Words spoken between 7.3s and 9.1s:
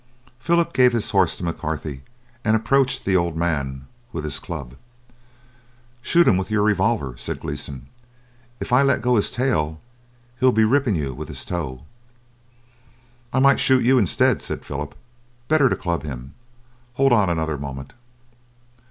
Gleeson. "If I let